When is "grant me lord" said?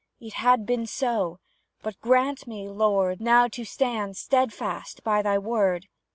2.01-3.21